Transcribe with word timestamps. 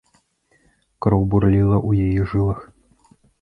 Кроў 1.05 1.21
бурліла 1.33 1.75
ў 1.81 2.09
яе 2.09 2.27
жылах. 2.33 2.59